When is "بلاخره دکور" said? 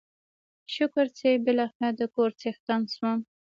1.45-2.29